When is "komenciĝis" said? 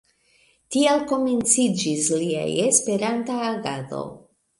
1.11-2.07